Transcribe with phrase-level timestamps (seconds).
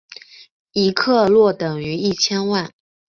[0.71, 2.71] 一克若等于一千万。